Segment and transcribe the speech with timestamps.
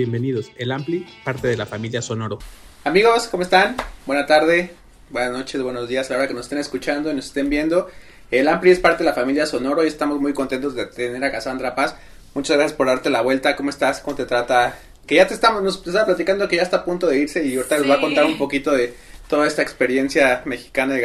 [0.00, 0.50] bienvenidos.
[0.56, 2.38] El Ampli, parte de la familia Sonoro.
[2.84, 3.76] Amigos, ¿cómo están?
[4.06, 4.72] Buena tarde,
[5.10, 7.86] buenas noches, buenos días a la hora que nos estén escuchando y nos estén viendo.
[8.30, 11.30] El Ampli es parte de la familia Sonoro y estamos muy contentos de tener a
[11.30, 11.96] Cassandra Paz.
[12.32, 13.56] Muchas gracias por darte la vuelta.
[13.56, 14.00] ¿Cómo estás?
[14.00, 14.78] ¿Cómo te trata?
[15.06, 17.56] Que ya te estamos, nos estaba platicando que ya está a punto de irse y
[17.56, 18.94] ahorita nos va a contar un poquito de
[19.30, 21.00] toda esta experiencia mexicana de,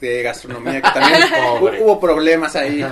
[0.00, 1.22] de gastronomía que también
[1.82, 2.86] hubo problemas ahí.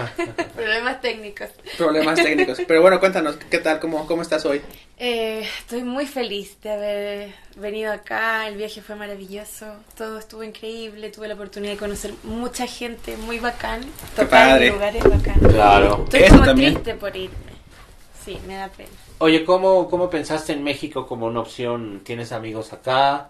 [0.56, 1.48] problemas técnicos.
[1.78, 2.58] Problemas técnicos.
[2.66, 3.78] Pero bueno, cuéntanos, ¿qué tal?
[3.78, 4.60] ¿Cómo, cómo estás hoy?
[5.04, 9.66] Eh, estoy muy feliz de haber venido acá, el viaje fue maravilloso,
[9.98, 13.80] todo estuvo increíble, tuve la oportunidad de conocer mucha gente muy bacán,
[14.14, 15.52] tocar en lugares bacanos.
[15.52, 16.04] Claro.
[16.04, 17.34] Estoy como triste por irme.
[18.24, 18.90] Sí, me da pena.
[19.18, 22.02] Oye, ¿cómo, ¿cómo pensaste en México como una opción?
[22.04, 23.28] ¿Tienes amigos acá?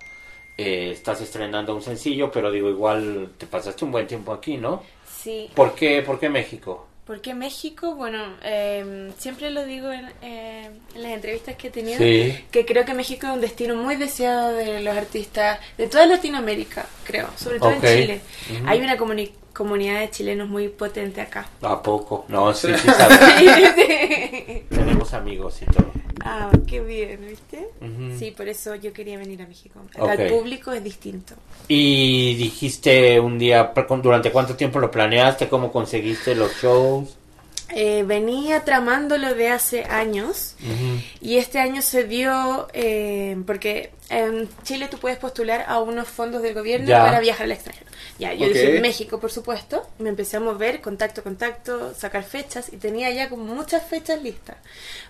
[0.59, 4.83] Eh, estás estrenando un sencillo, pero digo, igual te pasaste un buen tiempo aquí, ¿no?
[5.11, 5.49] Sí.
[5.55, 6.89] ¿Por qué, por qué México?
[7.07, 12.65] Porque México, bueno, em, siempre lo digo en, en, las entrevistas que he tenido, que
[12.67, 17.29] creo que México es un destino muy deseado de los artistas de toda Latinoamérica, creo,
[17.37, 18.21] sobre todo en Chile.
[18.67, 21.47] Hay una comunicación comunidad de chilenos muy potente acá.
[21.63, 22.25] ¿A poco?
[22.29, 22.89] No, sí, sí,
[25.15, 25.91] Amigos y todo.
[26.25, 27.69] Ah, qué bien, ¿viste?
[28.19, 29.81] Sí, por eso yo quería venir a México.
[29.97, 31.35] El público es distinto.
[31.69, 33.73] Y dijiste un día,
[34.03, 35.49] ¿durante cuánto tiempo lo planeaste?
[35.49, 37.17] ¿Cómo conseguiste los shows?
[37.75, 40.57] Eh, venía tramándolo de hace años.
[41.21, 46.43] Y este año se dio eh, porque en Chile tú puedes postular a unos fondos
[46.43, 47.91] del gobierno para viajar al extranjero.
[48.19, 52.73] Ya, yo dije México, por supuesto, me empecé a mover, contacto, contacto, sacar fechas.
[52.73, 54.57] Y tenía ya como muchas fechas listas.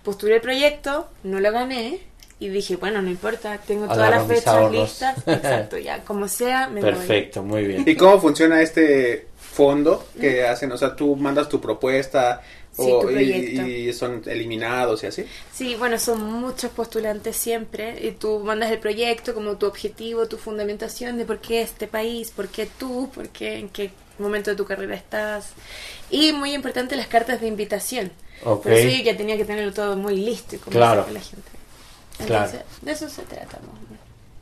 [0.02, 2.00] Postulé el proyecto, no lo gané,
[2.42, 5.16] y dije, bueno, no importa, tengo todas las fechas listas.
[5.26, 7.84] Exacto, ya, como sea, me Perfecto, muy bien.
[7.86, 10.72] ¿Y cómo funciona este fondo que hacen?
[10.72, 12.42] O sea, tú mandas tu propuesta
[12.78, 15.24] y, son eliminados y así.
[15.52, 20.36] Sí, bueno, son muchos postulantes siempre y tú mandas el proyecto como tu objetivo, tu
[20.36, 24.56] fundamentación de por qué este país, por qué tú, por qué, en qué momento de
[24.56, 25.50] tu carrera estás.
[26.10, 28.10] Y muy importante las cartas de invitación.
[28.44, 28.72] Okay.
[28.72, 31.06] Por eso ya tenía que tenerlo todo muy listo y como claro.
[31.12, 31.51] la gente.
[32.26, 32.52] Claro.
[32.82, 33.58] de eso se trata.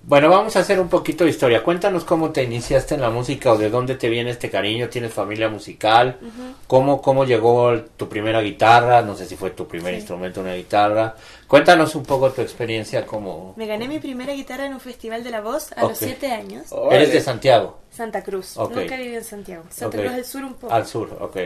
[0.03, 1.63] Bueno, vamos a hacer un poquito de historia.
[1.63, 4.89] Cuéntanos cómo te iniciaste en la música o de dónde te viene este cariño.
[4.89, 6.19] ¿Tienes familia musical?
[6.67, 9.03] ¿Cómo, ¿Cómo llegó tu primera guitarra?
[9.03, 11.15] No sé si fue tu primer instrumento, una guitarra.
[11.47, 13.53] Cuéntanos un poco tu experiencia como...
[13.57, 16.67] Me gané mi primera guitarra en un festival de la voz a los siete años.
[16.91, 17.79] ¿Eres de Santiago?
[17.91, 18.57] Santa Cruz.
[18.57, 19.65] Nunca viví en Santiago.
[19.69, 20.73] Santa Cruz del Sur un poco.
[20.73, 21.37] Al sur, ok.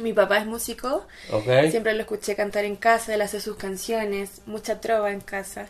[0.00, 1.06] Mi papá es músico.
[1.70, 5.68] Siempre lo escuché cantar en casa, él hace sus canciones, mucha trova en casa.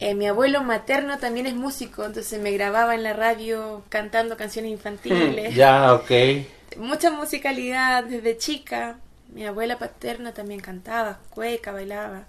[0.00, 4.72] Eh, mi abuelo materno también es músico, entonces me grababa en la radio cantando canciones
[4.72, 5.54] infantiles.
[5.54, 6.10] ya, ok.
[6.76, 8.98] Mucha musicalidad desde chica.
[9.32, 12.24] Mi abuela paterna también cantaba, cueca, bailaba.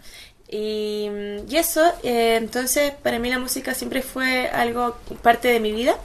[0.48, 1.10] Y,
[1.50, 5.98] y eso, eh, entonces para mí la música siempre fue algo, parte de mi vida.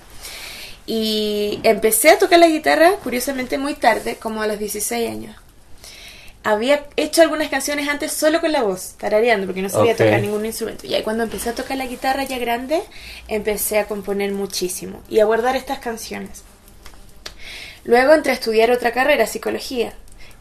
[0.93, 5.37] Y empecé a tocar la guitarra, curiosamente, muy tarde, como a los 16 años
[6.43, 10.47] había hecho algunas canciones antes solo con la voz, tarareando, porque no sabía tocar ningún
[10.47, 10.87] instrumento.
[10.87, 12.83] Y ahí cuando empecé a tocar la guitarra ya grande,
[13.29, 16.43] empecé a componer muchísimo y a guardar estas canciones.
[17.85, 19.93] Luego entré a estudiar otra carrera, psicología.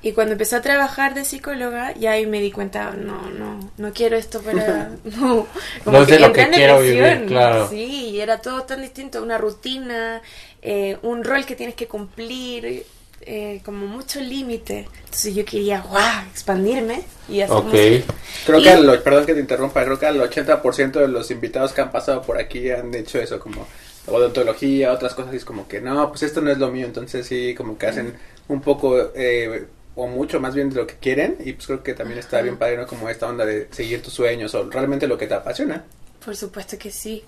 [0.01, 3.93] Y cuando empecé a trabajar de psicóloga, ya ahí me di cuenta, no, no, no
[3.93, 4.91] quiero esto para...
[5.03, 5.47] No,
[5.83, 7.67] como que, lo que quiero vivir, claro.
[7.69, 10.21] Sí, y era todo tan distinto, una rutina,
[10.61, 12.85] eh, un rol que tienes que cumplir
[13.21, 14.87] eh, como mucho límite.
[15.03, 18.05] Entonces yo quería, wow, expandirme y hacer okay.
[18.45, 21.91] Creo que, perdón que te interrumpa, creo que el 80% de los invitados que han
[21.91, 23.67] pasado por aquí han hecho eso, como
[24.07, 27.27] odontología, otras cosas, y es como que no, pues esto no es lo mío, entonces
[27.27, 28.13] sí, como que hacen
[28.47, 29.67] un poco eh,
[29.99, 32.57] o mucho más bien de lo que quieren y pues creo que también está bien
[32.57, 32.87] padre, ¿no?
[32.87, 35.83] Como esta onda de seguir tus sueños o realmente lo que te apasiona.
[36.23, 37.23] Por supuesto que sí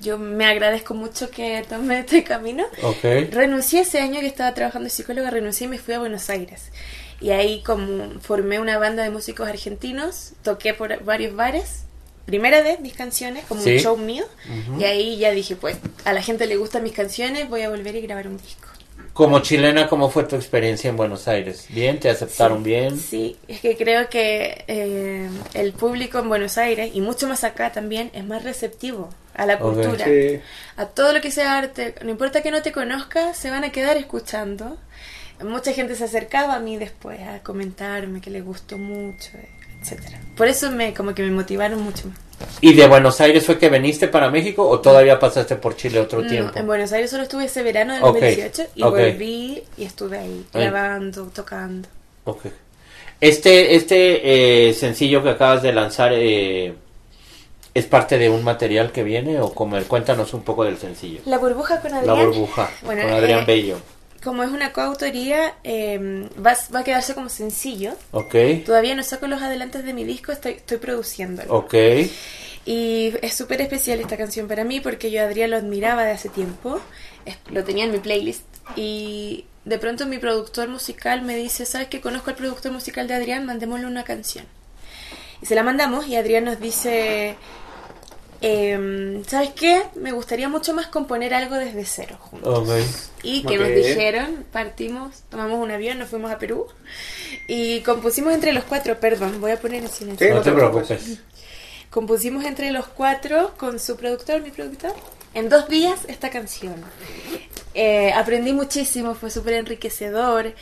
[0.00, 2.64] yo me agradezco mucho que tomé este camino.
[3.30, 6.70] Renuncié ese año que estaba trabajando de psicóloga, renuncié y me fui a Buenos Aires.
[7.20, 11.84] Y ahí como formé una banda de músicos argentinos, toqué por varios bares,
[12.26, 14.24] primera vez mis canciones, como un show mío,
[14.78, 17.96] y ahí ya dije, pues a la gente le gustan mis canciones, voy a volver
[17.96, 18.68] y grabar un disco.
[19.16, 21.68] Como chilena, ¿cómo fue tu experiencia en Buenos Aires?
[21.70, 21.98] ¿Bien?
[21.98, 23.00] ¿Te aceptaron bien?
[23.00, 27.72] Sí, es que creo que eh, el público en Buenos Aires, y mucho más acá
[27.72, 30.04] también, es más receptivo a la cultura,
[30.76, 31.94] a todo lo que sea arte.
[32.04, 34.76] No importa que no te conozca, se van a quedar escuchando.
[35.42, 39.30] Mucha gente se acercaba a mí después a comentarme que les gustó mucho,
[39.80, 40.20] etcétera.
[40.36, 42.18] Por eso me como que me motivaron mucho más.
[42.60, 46.26] ¿Y de Buenos Aires fue que viniste para México o todavía pasaste por Chile otro
[46.26, 46.58] tiempo?
[46.58, 51.26] En Buenos Aires solo estuve ese verano del 2018 y volví y estuve ahí grabando,
[51.26, 51.88] tocando.
[52.24, 52.52] Okay.
[53.20, 56.74] Este, este eh, sencillo que acabas de lanzar, eh,
[57.76, 61.20] ¿Es parte de un material que viene o como Cuéntanos un poco del sencillo.
[61.26, 62.30] La burbuja con La Adrián.
[62.30, 63.76] burbuja, Bueno, con Adrián eh, Bello.
[64.26, 67.92] Como es una coautoría, eh, va, va a quedarse como sencillo.
[68.10, 68.34] Ok,
[68.66, 71.54] Todavía no saco los adelantos de mi disco, estoy, estoy produciéndolo.
[71.54, 71.74] ok.
[72.64, 76.10] Y es súper especial esta canción para mí porque yo a Adrián lo admiraba de
[76.10, 76.80] hace tiempo,
[77.52, 78.42] lo tenía en mi playlist
[78.74, 83.14] y de pronto mi productor musical me dice, ¿sabes que conozco al productor musical de
[83.14, 83.46] Adrián?
[83.46, 84.44] Mandémosle una canción.
[85.40, 87.36] Y se la mandamos y Adrián nos dice,
[88.40, 89.82] em, ¿sabes qué?
[89.94, 92.68] Me gustaría mucho más componer algo desde cero juntos.
[92.68, 92.76] Ok.
[93.22, 93.60] Y que Ok.
[93.64, 96.66] nos dijeron, partimos, tomamos un avión, nos fuimos a Perú
[97.48, 100.26] y compusimos entre los cuatro, perdón, voy a poner en silencio.
[100.28, 101.18] Sí, No te preocupes.
[101.90, 104.92] Compusimos entre los cuatro con su productor, mi productor,
[105.34, 106.74] en dos días esta canción.
[107.74, 110.52] Eh, aprendí muchísimo, fue súper enriquecedor.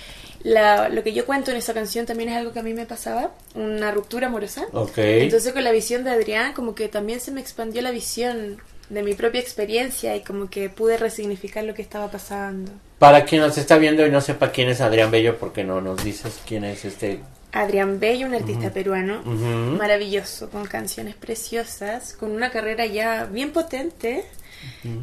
[0.45, 2.87] La- lo que yo cuento en esa canción también es algo que a mí me
[2.87, 4.67] pasaba, una ruptura amorosa.
[4.73, 4.99] Ok.
[4.99, 8.59] Entonces con la visión de Adrián como que también se me expandió la visión
[8.91, 12.71] de mi propia experiencia y como que pude resignificar lo que estaba pasando.
[12.99, 16.05] Para quien nos está viendo y no sepa quién es Adrián Bello, porque no nos
[16.05, 17.21] dices quién es este.
[17.53, 19.77] Adrián Bello, un artista peruano, Ujú.
[19.79, 24.25] maravilloso, con canciones preciosas, con una carrera ya bien potente.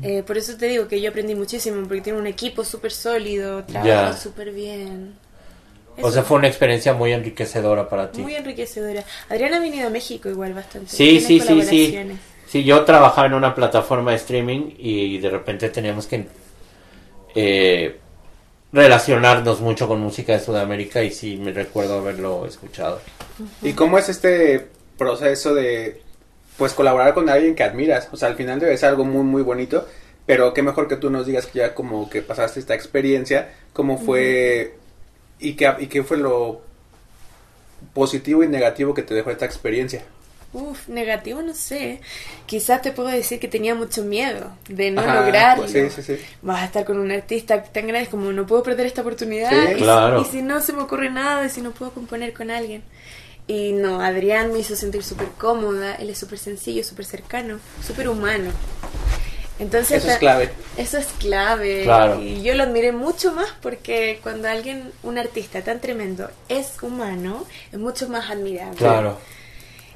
[0.04, 3.64] Eh, por eso te digo que yo aprendí muchísimo, porque tiene un equipo súper sólido,
[3.64, 4.18] trabaja Ya.
[4.18, 5.14] súper bien.
[6.02, 8.22] O sea, fue una experiencia muy enriquecedora para ti.
[8.22, 9.04] muy enriquecedora.
[9.30, 10.90] Adrián ha venido a México igual bastante.
[10.90, 11.98] Sí, sí, sí, sí.
[12.48, 16.28] Sí, yo trabajaba en una plataforma de streaming y de repente teníamos que
[17.34, 17.98] eh,
[18.74, 23.00] relacionarnos mucho con música de Sudamérica y sí me recuerdo haberlo escuchado.
[23.62, 24.68] ¿Y cómo es este
[24.98, 26.02] proceso de
[26.58, 28.10] pues colaborar con alguien que admiras?
[28.12, 29.88] O sea, al final debe ser algo muy muy bonito,
[30.26, 33.98] pero qué mejor que tú nos digas que ya como que pasaste esta experiencia, cómo
[33.98, 34.76] fue
[35.42, 36.62] y qué y qué fue lo
[37.94, 40.04] positivo y negativo que te dejó esta experiencia.
[40.54, 42.02] Uf, negativo no sé.
[42.46, 45.64] Quizás te puedo decir que tenía mucho miedo de no Ajá, lograrlo.
[45.64, 46.22] pues sí, sí, sí.
[46.42, 49.50] Vas a estar con un artista tan grande como no puedo perder esta oportunidad.
[49.50, 50.22] Sí, y, si- claro.
[50.22, 52.84] y si no se me ocurre nada, y si no puedo componer con alguien.
[53.48, 55.96] Y no, Adrián me hizo sentir súper cómoda.
[55.96, 58.52] Él es súper sencillo, súper cercano, súper humano.
[59.60, 60.50] Entonces, Eso es clave.
[60.78, 61.84] Eso es clave.
[61.84, 62.22] Claro.
[62.22, 67.46] Y yo lo admiré mucho más porque cuando alguien, un artista tan tremendo, es humano,
[67.72, 68.78] es mucho más admirable.
[68.78, 69.18] Claro.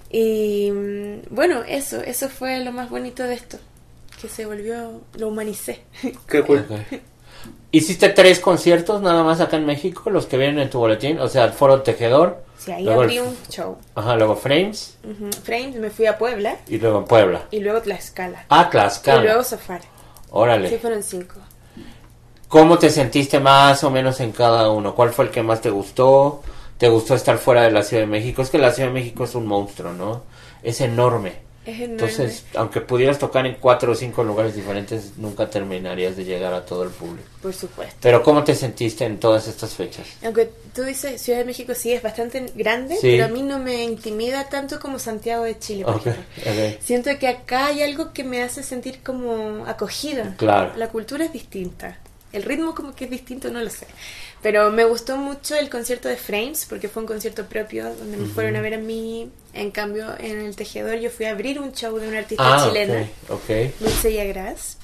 [0.10, 3.58] Y mm, bueno, eso, eso fue lo más bonito de esto,
[4.22, 5.82] que se volvió, lo humanicé.
[6.28, 6.66] Qué cool.
[7.72, 11.20] ¿Hiciste tres conciertos nada más acá en México, los que vienen en tu boletín?
[11.20, 13.78] O sea, el Foro Tejedor, Sí, ahí Luego el- abrí un show.
[13.96, 15.30] ajá, luego Frames Ujú.
[15.44, 17.42] Frames, me fui a Puebla y luego en Puebla.
[17.52, 18.46] y luego Tlaxcala.
[18.50, 19.22] Ah, Y Tlaxcala.
[19.24, 19.84] luego Safari.
[19.84, 19.90] Sí,
[20.32, 20.80] Órale.
[20.80, 21.36] fueron cinco.
[22.48, 24.96] ¿Cómo te sentiste más o menos en cada uno?
[24.96, 26.42] ¿Cuál fue el que más te gustó?
[26.78, 28.42] ¿Te gustó estar fuera de la Ciudad de México?
[28.42, 30.24] Es que la Ciudad de México es un monstruo, ¿no?
[30.62, 31.45] Es enorme.
[31.66, 31.80] Es.
[31.82, 36.66] Entonces, aunque pudieras tocar en cuatro o cinco lugares diferentes, nunca terminarías de llegar a
[36.66, 37.28] todo el público.
[37.42, 37.96] Por supuesto.
[38.02, 40.06] Pero ¿cómo te sentiste en todas estas fechas?
[40.24, 43.12] Aunque tú dices Ciudad de México sí es bastante grande, Sí.
[43.12, 46.24] pero a mí no me intimida tanto como Santiago de Chile, por Ok, ejemplo.
[46.52, 46.82] ok.
[46.82, 50.36] Siento que acá hay algo que me hace sentir como acogida.
[50.38, 50.74] Claro.
[50.76, 51.98] La cultura es distinta.
[52.36, 53.88] El ritmo como que es distinto, no lo sé.
[54.42, 58.28] Pero me gustó mucho el concierto de Frames, porque fue un concierto propio donde me
[58.28, 59.30] fueron a ver a mí.
[59.54, 62.66] En cambio, en el Tejedor yo fui a abrir un show de una artista Ah,
[62.68, 63.80] chilena, ok, ok.
[63.80, 64.78] Dulce Yagras.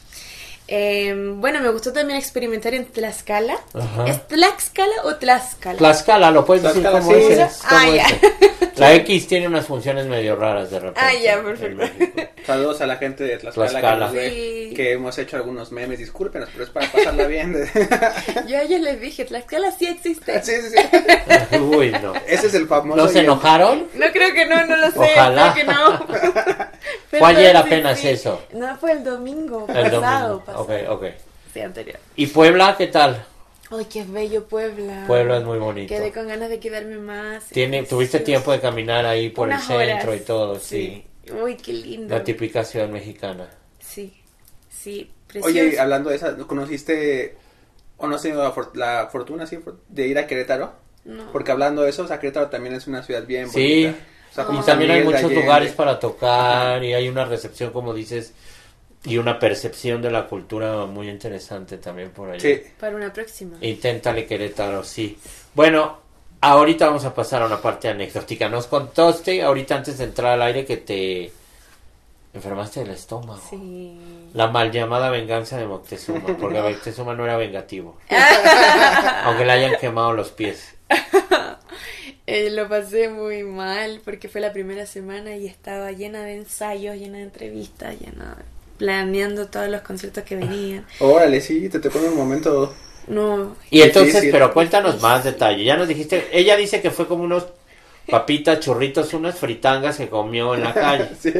[0.73, 3.57] Eh, bueno, me gustó también experimentar en Tlaxcala.
[3.73, 4.05] Ajá.
[4.07, 5.77] ¿Es Tlaxcala o Tlaxcala?
[5.77, 7.19] Tlaxcala, lo puedes decir como sí.
[7.19, 7.59] es.
[7.65, 8.05] Ah, como ya.
[8.77, 11.01] La X tiene unas funciones medio raras de repente.
[11.03, 11.83] Ah, ya, perfecto.
[12.47, 13.95] Saludos a la gente de Tlaxcala, Tlaxcala.
[13.97, 14.29] Que, nos ve,
[14.69, 14.73] Sí.
[14.75, 17.53] que hemos hecho algunos memes, discúlpenos, pero es para pasarla bien.
[18.47, 20.41] Yo a ellos les dije, Tlaxcala sí existe.
[20.41, 20.69] sí, sí,
[21.49, 21.57] sí.
[21.57, 22.13] Uy, no.
[22.27, 22.95] Ese es el famoso.
[22.95, 23.87] ¿No se y el- enojaron?
[23.93, 24.99] No creo que no, no lo sé.
[24.99, 25.53] Ojalá.
[25.53, 26.60] Creo que no.
[27.19, 28.07] Fue ayer sí, apenas sí.
[28.09, 28.41] eso.
[28.53, 30.27] No, fue el domingo El pasado.
[30.39, 30.45] domingo.
[30.45, 30.63] pasado.
[30.63, 31.05] Ok, ok.
[31.53, 31.99] Sí, anterior.
[32.15, 33.25] ¿Y Puebla qué tal?
[33.69, 35.03] Ay, qué bello Puebla.
[35.07, 35.93] Puebla es muy bonito.
[35.93, 37.45] Quedé con ganas de quedarme más.
[37.45, 40.21] Tiene, ¿Tuviste tiempo de caminar ahí por Unas el centro horas.
[40.21, 40.59] y todo?
[40.59, 41.05] Sí.
[41.41, 42.15] Uy, qué lindo.
[42.15, 43.47] La típica ciudad mexicana.
[43.79, 44.13] Sí,
[44.69, 45.47] sí, precioso.
[45.47, 47.35] Oye, hablando de esa, ¿no ¿conociste
[47.97, 49.57] o no has tenido la, for- la fortuna sí,
[49.89, 50.73] de ir a Querétaro?
[51.05, 51.31] No.
[51.31, 53.93] Porque hablando de eso, o sea, Querétaro también es una ciudad bien Sí.
[54.35, 54.41] Bonita.
[54.41, 55.41] O sea, Y como Y San también hay muchos Allende.
[55.41, 58.33] lugares para tocar y hay una recepción, como dices,
[59.03, 62.39] y una percepción de la cultura muy interesante también por allá.
[62.39, 62.61] Sí.
[62.79, 63.57] Para una próxima.
[63.61, 65.17] Inténtale Querétaro, sí.
[65.53, 65.97] Bueno,
[66.39, 68.47] ahorita vamos a pasar a una parte anecdótica.
[68.47, 71.31] Nos contaste ahorita antes de entrar al aire que te
[72.33, 73.41] enfermaste del estómago.
[73.49, 73.97] Sí.
[74.33, 77.97] La mal llamada venganza de Moctezuma, porque Moctezuma no era vengativo.
[79.23, 80.75] Aunque le hayan quemado los pies.
[82.33, 86.95] Eh, lo pasé muy mal porque fue la primera semana y estaba llena de ensayos,
[86.95, 88.37] llena de entrevistas, llena
[88.77, 90.85] planeando todos los conciertos que venían.
[90.99, 92.73] Órale, sí, te tocó en un momento.
[93.07, 94.31] No, Y entonces, Difícil.
[94.31, 95.63] pero cuéntanos más detalle.
[95.63, 97.47] Ya nos dijiste, ella dice que fue como unos
[98.09, 101.09] papitas, churritos, unas fritangas que comió en la calle.
[101.19, 101.33] sí.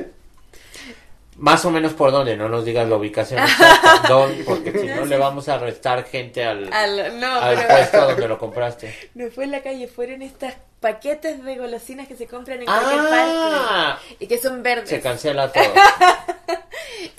[1.41, 5.05] Más o menos por dónde, no nos digas la ubicación exacta, dónde, porque si no
[5.05, 8.95] le vamos a restar gente al, al- no, al pero puesto donde lo compraste.
[9.15, 12.95] no fue en la calle, fueron estas paquetes de golosinas que se compran en cualquier
[12.99, 14.89] parte Ah, y que son verdes.
[14.89, 15.63] se cancela todo.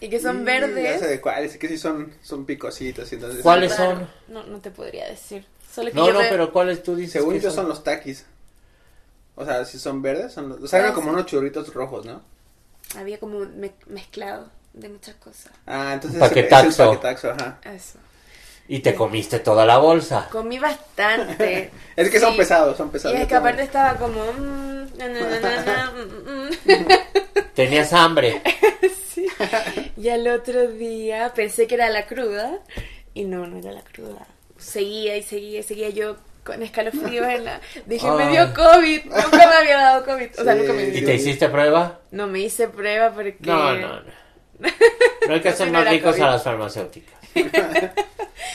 [0.00, 0.85] Y que son Sí, verdes.
[0.85, 3.12] Ya sé de cuáles, que sí son, son picositos.
[3.12, 4.09] Entonces, ¿Cuáles son?
[4.29, 5.45] No, no te podría decir.
[5.73, 7.12] Solo que No, no, pero ¿cuáles tú dices?
[7.14, 8.26] Según yo son los taquis.
[9.37, 10.61] O sea, si son verdes, son los...
[10.61, 12.21] O sea, eran Ah, como unos churritos rojos, ¿no?
[12.96, 15.52] Había como me- mezclado de muchas cosas.
[15.66, 16.68] Ah, entonces paquetaxo.
[16.68, 17.58] es el paquetaxo, ajá.
[17.64, 17.99] Eso.
[18.68, 20.28] Y te comiste toda la bolsa.
[20.30, 21.70] Comí bastante.
[21.96, 23.18] Es que son pesados, son pesados.
[23.18, 24.22] Y es que aparte estaba como...
[27.54, 28.42] Tenías hambre.
[29.12, 29.26] Sí.
[29.99, 32.61] Y al otro día pensé que era la cruda
[33.12, 34.26] y no, no era la cruda.
[34.56, 37.61] Seguía y seguía y seguía yo con escalofríos en la...
[37.87, 40.30] Dije, me dio COVID, nunca me había dado COVID.
[40.40, 40.58] O sea, Sí.
[40.61, 41.06] nunca me ¿Y dio.
[41.06, 42.00] te hiciste prueba?
[42.11, 43.37] No me hice prueba porque...
[43.40, 44.12] No, no, no.
[45.28, 46.22] No hay que hacer No más ricos COVID.
[46.25, 47.14] a las farmacéuticas.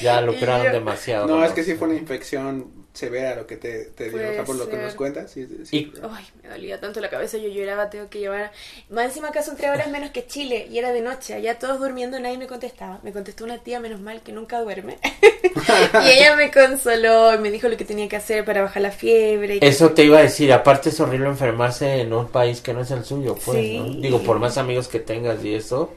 [0.02, 1.28] Ya lucraron Y yo- demasiado.
[1.28, 4.30] No, es que sí fue una infección severa lo que te, te dio, o sea,
[4.32, 5.32] Puede por lo que nos cuentas.
[5.32, 5.78] Sí, sí.
[5.78, 8.52] Y- Ay, me dolía tanto la cabeza, yo lloraba, tengo que llevar...
[8.90, 11.80] Más encima acá son tres horas menos que Chile y era de noche, allá todos
[11.80, 13.00] durmiendo, nadie me contestaba.
[13.04, 14.98] Me contestó una tía, menos mal, que nunca duerme.
[16.06, 18.92] y ella me consoló y me dijo lo que tenía que hacer para bajar la
[18.92, 19.56] fiebre.
[19.62, 22.82] y Eso te iba a decir, aparte es horrible enfermarse en un país que no
[22.82, 23.78] es el suyo, pues, Sí.
[23.80, 23.86] ¿no?
[24.02, 25.94] Digo, por más amigos que tengas y eso.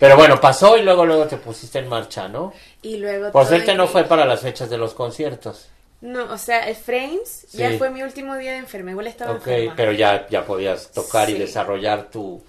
[0.00, 2.52] Pero bueno, pasó y luego luego te pusiste en marcha, ¿no?
[2.82, 5.68] Y luego Por suerte no fue para las fechas de los conciertos.
[6.04, 9.46] No, o sea, el Frames ya fue mi último día de enferma, igual estaba Ok,
[9.46, 9.74] enferma.
[9.76, 12.42] pero ya, ya podías tocar y desarrollar tu,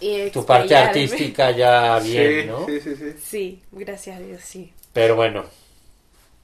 [0.00, 2.66] Y tu parte artística ya bien, sí, ¿no?
[2.66, 3.12] sí, sí, sí.
[3.18, 4.72] Sí, gracias a Dios, sí.
[4.92, 5.44] Pero bueno,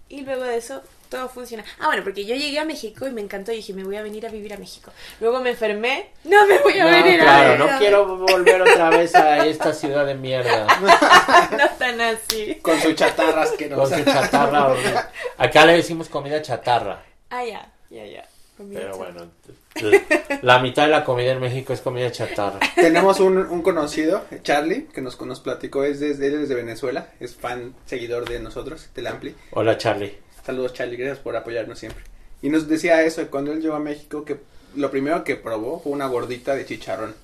[0.09, 1.63] Y luego de eso, todo funciona.
[1.79, 4.03] Ah, bueno, porque yo llegué a México y me encantó y dije, me voy a
[4.03, 4.91] venir a vivir a México.
[5.21, 8.63] Luego me enfermé, no me voy a no, venir a claro, no a quiero volver
[8.63, 10.67] otra vez a esta ciudad de mierda.
[11.53, 12.59] No tan así.
[12.63, 13.77] Con su chatarras que no.
[13.77, 14.69] Con su chatarra.
[14.69, 14.95] horrible.
[15.37, 17.03] Acá le decimos comida chatarra.
[17.31, 18.25] Ah, ya, ya, ya.
[18.57, 19.27] Comida Pero bueno,
[19.75, 22.59] la- la mitad de la comida en México es comida chatarra.
[22.75, 27.09] Tenemos un, un conocido, Charlie, que nos, nos platicó, es desde, él es de Venezuela,
[27.21, 29.35] es fan, seguidor de nosotros, del Ampli.
[29.53, 30.19] Hola Charlie.
[30.45, 32.03] Saludos Charlie, gracias por apoyarnos siempre.
[32.43, 34.39] Y nos decía eso, cuando él llegó a México, que
[34.75, 37.15] lo primero que probó fue una gordita de chicharrón.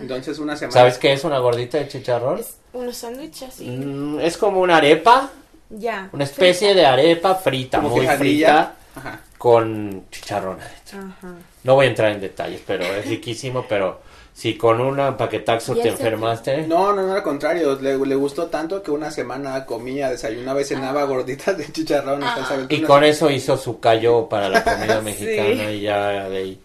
[0.00, 0.72] Entonces una semana...
[0.80, 2.38] ¿Sabes qué es una gordita de chicharrón?
[2.40, 3.66] Es unos sándwiches así.
[3.68, 5.30] Mm, es como una arepa,
[5.70, 6.08] Ya.
[6.12, 9.20] una especie de arepa frita, Como muy frita, Ajá.
[9.38, 10.98] con chicharrón adentro.
[10.98, 11.34] Ajá.
[11.64, 14.00] No voy a entrar en detalles, pero es riquísimo, pero
[14.36, 16.66] si con una paquetaxo te enfermaste...
[16.66, 20.64] No, no, no, al contrario, le, le gustó tanto que una semana comía, desayunaba y
[20.64, 22.20] cenaba gorditas de chicharrón.
[22.20, 25.04] salsa Y con eso hizo su callo para la comida Sí.
[25.06, 26.60] mexicana y ya de ahí.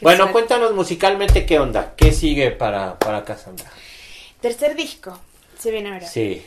[0.00, 0.32] Bueno, suerte.
[0.32, 3.66] cuéntanos musicalmente qué onda, qué sigue para, para Cassandra.
[4.40, 5.16] Tercer disco.
[5.58, 6.06] Se viene ahora.
[6.08, 6.42] Sí.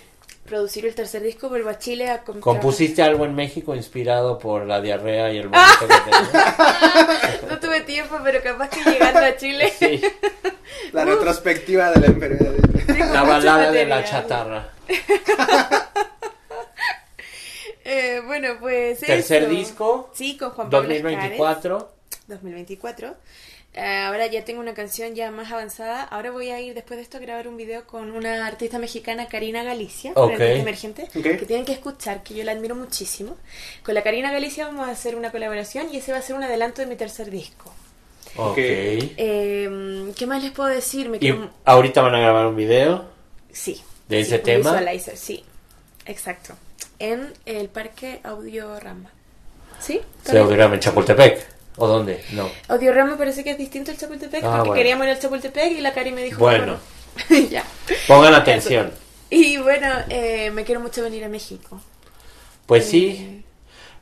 [0.45, 4.65] Producir el tercer disco, vuelvo a Chile a com- ¿Compusiste algo en México inspirado por
[4.67, 7.41] la diarrea y el vómito que tenías?
[7.49, 9.73] No tuve tiempo, pero capaz que llegando a Chile.
[9.77, 10.01] Sí,
[10.91, 12.53] La retrospectiva de la enfermedad.
[12.85, 14.69] tengo la balada de la chatarra.
[17.87, 18.99] Eh, bueno, pues.
[18.99, 19.51] Tercer eso.
[19.51, 21.77] disco, Sí, con Juan Pablo 2024.
[21.77, 23.15] Escares, 2024.
[23.77, 26.03] Eh, ahora ya tengo una canción ya más avanzada.
[26.03, 29.27] Ahora voy a ir después de esto a grabar un video con una artista mexicana,
[29.27, 30.31] Karina Galicia, una Ok.
[30.31, 33.35] artista emergente, que tienen que escuchar, que yo la admiro muchísimo.
[33.83, 36.43] Con la Karina Galicia vamos a hacer una colaboración y ese va a ser un
[36.43, 37.73] adelanto de mi tercer disco.
[38.37, 38.55] Ok.
[38.57, 41.09] Eh, ¿Qué más les puedo decir?
[41.09, 43.05] Me Y quiero- ahorita van a grabar un video.
[43.51, 43.81] Sí.
[44.07, 44.71] ¿De sí, ese tema?
[44.71, 45.43] visualizer, sí.
[46.05, 46.53] Exacto.
[46.99, 49.09] En el Parque Audiorama.
[49.81, 49.99] ¿Sí?
[50.23, 51.54] Se audiogram en Chapultepec.
[51.77, 52.23] ¿O dónde?
[52.31, 52.49] No.
[52.69, 54.73] Audiorama parece que es distinto al Chapultepec Ah, porque bueno.
[54.75, 56.77] queríamos ir al Chapultepec y la Cari me dijo Bueno.
[57.29, 57.63] bueno, ya.
[58.07, 58.91] Pongan atención.
[59.29, 61.81] Y bueno, eh, me quiero mucho venir a México.
[62.65, 63.43] Pues sí,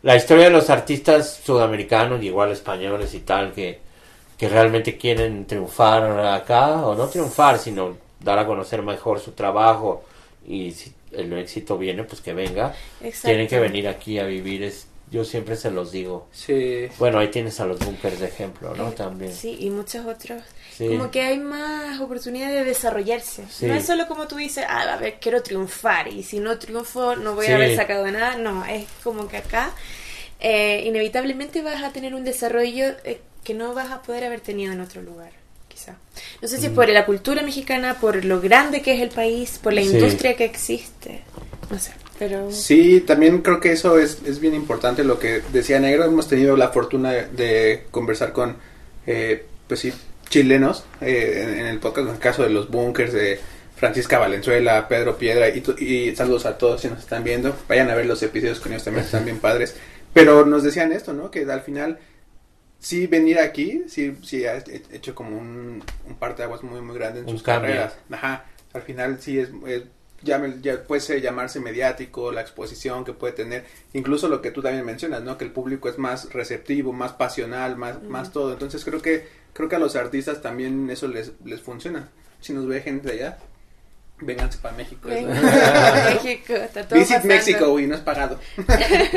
[0.03, 3.80] la historia de los artistas sudamericanos igual españoles y tal que,
[4.38, 10.03] que realmente quieren triunfar acá, o no triunfar, sino dar a conocer mejor su trabajo
[10.48, 12.74] y si el éxito viene, pues que venga.
[13.01, 13.27] Exacto.
[13.27, 16.27] Tienen que venir aquí a vivir, es, yo siempre se los digo.
[16.34, 16.88] Sí.
[16.98, 18.89] Bueno, ahí tienes a los bunkers de ejemplo, ¿no?
[18.89, 19.32] Eh, También.
[19.32, 20.41] Sí, y muchos otros.
[20.75, 20.88] Sí.
[20.88, 23.46] Como que hay más oportunidad de desarrollarse.
[23.50, 23.67] Sí.
[23.67, 27.15] No es solo como tú dices, ah, a ver, quiero triunfar y si no triunfo
[27.15, 27.51] no voy Sí.
[27.51, 28.38] a haber sacado nada.
[28.38, 29.72] No, es como que acá
[30.39, 34.74] eh, inevitablemente vas a tener un desarrollo eh, que no vas a poder haber tenido
[34.74, 35.32] en otro lugar,
[35.67, 35.96] quizá.
[36.41, 39.60] No sé si es por la cultura mexicana, por lo grande que es el país,
[39.62, 41.22] por la industria que existe,
[41.70, 41.91] no sé,
[42.27, 42.51] pero...
[42.51, 46.06] Sí, también creo que eso es, es bien importante lo que decía Negro.
[46.06, 48.56] Hemos tenido la fortuna de, de conversar con,
[49.06, 49.94] eh, pues sí,
[50.30, 53.39] chilenos eh, en, en el podcast, en el caso de los bunkers de
[53.75, 57.56] Francisca Valenzuela, Pedro Piedra, y, tu- y saludos a todos si nos están viendo.
[57.68, 59.75] Vayan a ver los episodios con ellos también, están bien padres.
[60.13, 61.30] Pero nos decían esto, ¿no?
[61.32, 62.00] Que al final,
[62.80, 67.20] sí venir aquí, sí, sí ha he- hecho como un, un parteaguas muy, muy grande
[67.22, 67.70] en Un sus cambio.
[67.72, 67.96] carreras.
[68.12, 69.84] Ajá, al final sí es, es-
[70.24, 74.86] llame- ya puede llamarse mediático, la exposición que puede tener, incluso lo que tú también
[74.86, 75.38] mencionas, ¿no?
[75.38, 78.53] Que el público es más receptivo, más pasional, más, más todo.
[78.53, 82.10] Entonces creo que creo que a los artistas también eso les, les funciona.
[82.42, 83.38] Si nos ve gente de allá,
[84.20, 85.08] vénganse para México.
[85.10, 87.34] México, está todo Visit pasando.
[87.36, 88.39] México y no es pagado.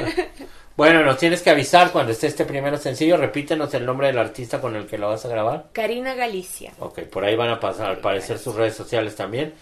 [0.77, 3.17] Bueno, nos tienes que avisar cuando esté este primero sencillo.
[3.17, 5.71] Repítenos el nombre del artista con el que lo vas a grabar.
[5.73, 6.73] Karina Galicia.
[6.81, 9.55] Ok, por ahí van a pasar, al parecer, sus redes sociales también.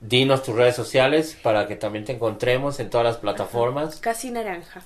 [0.00, 3.96] Dinos tus redes sociales para que también te encontremos en todas las plataformas.
[3.96, 4.82] Casi Naranja.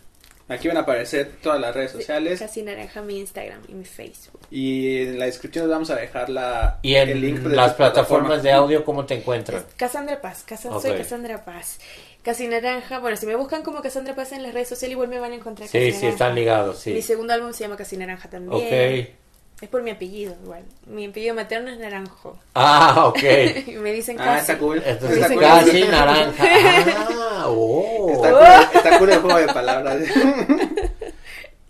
[0.46, 4.40] Aquí van a aparecer todas las redes sociales Casi Naranja mi Instagram y mi Facebook.
[4.50, 7.72] y en la descripción les vamos a dejar la, Y en el link de las
[7.72, 9.64] plataformas de audio, ¿cómo te encuentran?
[9.76, 10.44] Cassandra Paz,
[10.80, 11.78] soy Cassandra Paz.
[12.22, 15.18] Casi Naranja, bueno, si me buscan como Cassandra Paz en las redes sociales igual me
[15.18, 15.66] van a encontrar.
[15.68, 16.08] Sí, Casi sí, Naranja.
[16.12, 17.02] están ligados, Mi sí.
[17.02, 18.52] segundo álbum se llama Casi Naranja también.
[18.54, 19.23] Ok.
[19.64, 20.62] Es por mi apellido igual.
[20.86, 22.38] Mi apellido materno es Naranjo.
[22.54, 23.22] Ah, ok.
[23.66, 24.40] y me dicen Ah, casi.
[24.42, 24.82] está cool.
[24.84, 25.40] Entonces, está cool.
[25.42, 25.70] casi.
[25.70, 26.44] casi naranja.
[27.36, 28.10] Ah, oh.
[28.12, 29.96] Está cool, está cool el juego de palabras.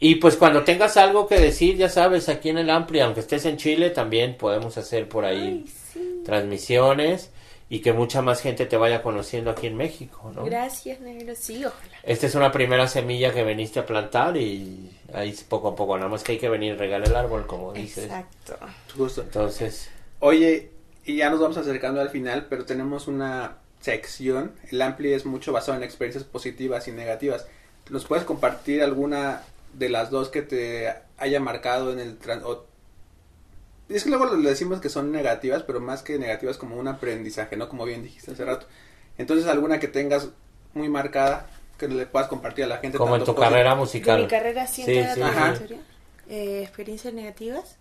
[0.01, 3.45] Y pues cuando tengas algo que decir, ya sabes, aquí en el Ampli, aunque estés
[3.47, 6.23] en Chile, también podemos hacer por ahí Ay, sí.
[6.25, 7.31] transmisiones
[7.71, 10.45] y que mucha más gente te vaya conociendo aquí en México, ¿no?
[10.45, 11.33] Gracias, negro.
[11.37, 11.95] Sí, ojalá.
[12.03, 16.09] Esta es una primera semilla que veniste a plantar y ahí poco a poco, nada
[16.09, 18.05] más que hay que venir y regar el árbol, como dices.
[18.05, 18.57] Exacto.
[18.97, 19.23] Justo.
[19.23, 19.89] Entonces,
[20.21, 20.71] Oye,
[21.05, 24.53] y ya nos vamos acercando al final, pero tenemos una sección.
[24.71, 27.47] El Ampli es mucho basado en experiencias positivas y negativas.
[27.91, 29.43] ¿Nos puedes compartir alguna
[29.75, 32.19] de las dos que te haya marcado en el...
[32.19, 32.65] tran- o-
[33.91, 37.57] Es que luego le decimos que son negativas, pero más que negativas como un aprendizaje,
[37.57, 37.69] ¿no?
[37.69, 38.67] Como bien dijiste hace rato.
[39.19, 40.29] Entonces, alguna que tengas
[40.73, 41.47] muy marcada,
[41.79, 42.99] que le puedas compartir a la gente.
[42.99, 44.23] como en tu carrera musical.
[44.23, 45.79] mi carrera siento Sí, la sí, trayectoria.
[46.29, 47.77] Eh, experiencias negativas.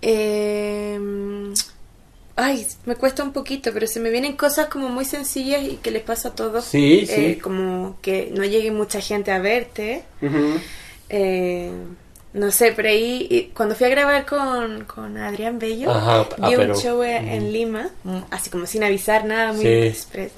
[0.00, 0.98] Eh,
[2.36, 5.90] ay, me cuesta un poquito, pero se me vienen cosas como muy sencillas y que
[5.90, 6.64] les pasa a todos.
[6.64, 7.40] Sí, Eh, sí.
[7.40, 10.02] como que no llegue mucha gente a verte.
[11.08, 11.70] Eh,
[12.34, 16.54] no sé, por ahí, cuando fui a grabar con, con Adrián Bello, Ajá, a vi
[16.56, 19.68] un show en Lima, mm, así como sin avisar nada, muy Sí.
[19.82, 20.32] express.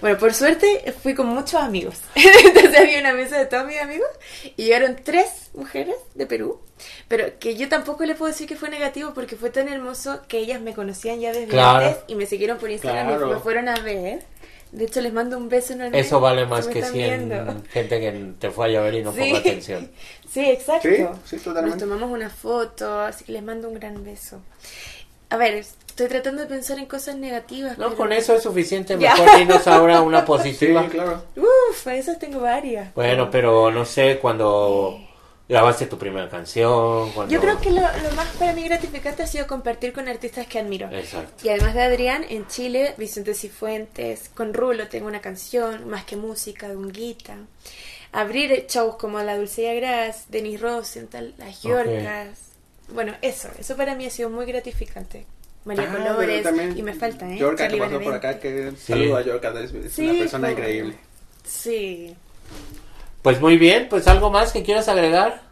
[0.00, 1.96] Bueno, por suerte fui con muchos amigos.
[2.14, 4.08] Entonces había una mesa de todos mis amigos
[4.56, 6.60] y llegaron tres mujeres de Perú,
[7.08, 10.38] pero que yo tampoco le puedo decir que fue negativo porque fue tan hermoso que
[10.38, 11.86] ellas me conocían ya desde Claro.
[11.86, 13.28] antes y me siguieron por Instagram Claro.
[13.28, 14.22] y me fueron a ver.
[14.72, 15.98] De hecho, les mando un beso enorme.
[15.98, 17.62] Eso vale más que están 100 viendo.
[17.70, 19.18] gente que te fue a ver y no Sí.
[19.20, 19.90] ponga atención.
[20.30, 20.88] Sí, exacto.
[21.24, 24.40] Sí, sí, Nos tomamos una foto, así que les mando un gran beso.
[25.28, 27.76] A ver, estoy tratando de pensar en cosas negativas.
[27.78, 28.96] No, pero- con eso es suficiente.
[28.96, 30.86] Mejor dinos ahora una Sí, positiva.
[30.88, 31.24] claro.
[31.36, 32.94] Uf, para esas tengo varias.
[32.94, 35.00] Bueno, pero no sé, cuando
[35.50, 37.32] grabaste tu primera canción, cuando...
[37.34, 40.58] Yo creo que lo, lo más para mí gratificante ha sido compartir con artistas que
[40.60, 40.88] admiro.
[40.90, 41.44] Exacto.
[41.46, 46.16] Y además de Adrián, en Chile, Vicente Cifuentes, con Rulo tengo una canción, Más que
[46.16, 47.36] Música, de Unguita.
[48.12, 52.38] Abrir shows como La Dulcea Gras, Denis Rosenthal, Las Yorcas.
[52.88, 55.26] Bueno, eso, eso para mí ha sido muy gratificante.
[55.64, 57.36] María Ah, Colores, también y me falta, ¿eh?
[57.36, 58.92] Yorka que pasó por acá, que Sí.
[58.92, 60.94] saludo a Yorka, es, es Sí, una persona fue- increíble.
[61.44, 62.16] Sí.
[63.22, 65.42] Pues muy bien, pues algo más que quieras agregar.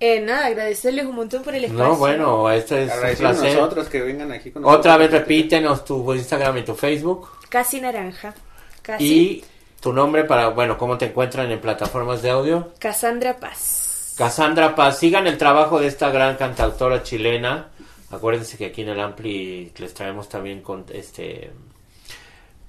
[0.00, 1.84] Eh, nada, agradecerles un montón por el espacio.
[1.84, 3.54] No, bueno, esto es un placer.
[3.56, 4.80] nosotros que vengan aquí con nosotros.
[4.80, 7.28] Otra vez repítenos tu Instagram y tu Facebook.
[7.48, 8.34] Casi naranja.
[8.82, 9.04] Casi.
[9.04, 9.44] Y
[9.80, 12.72] tu nombre para, bueno, cómo te encuentran en plataformas de audio.
[12.78, 14.14] Cassandra Paz.
[14.18, 17.68] Cassandra Paz, sigan el trabajo de esta gran cantautora chilena.
[18.10, 21.50] Acuérdense que aquí en el Ampli les traemos también con este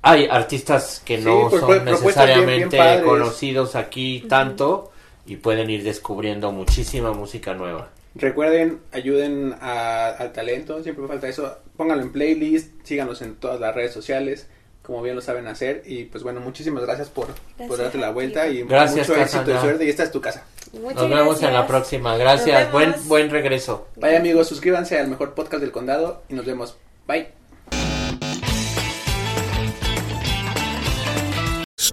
[0.05, 4.91] hay artistas que Sí, no pues, son bien- necesariamente bien conocidos aquí tanto
[5.25, 7.89] y pueden ir descubriendo muchísima música nueva.
[8.13, 11.57] Recuerden, ayuden a- al talento, siempre me falta eso.
[11.75, 14.47] Pónganlo en playlist, síganos en todas las redes sociales,
[14.83, 15.81] como bien lo saben hacer.
[15.85, 17.27] Y pues bueno, muchísimas gracias por,
[17.67, 19.85] por darte la vuelta y Gracias, mucho éxito y suerte.
[19.85, 20.45] Y esta es tu casa.
[20.73, 22.15] Muchas Nos vemos en la próxima.
[22.15, 22.71] Gracias.
[22.71, 23.87] Buen buen regreso.
[23.97, 26.77] Vaya amigos, suscríbanse al mejor podcast del condado y nos vemos.
[27.07, 27.44] Bye.